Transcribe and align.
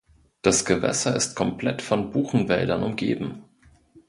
Das 0.41 0.65
Gewässer 0.65 1.15
ist 1.15 1.35
komplett 1.35 1.83
von 1.83 2.09
Buchenwäldern 2.09 2.81
umgeben. 2.81 3.43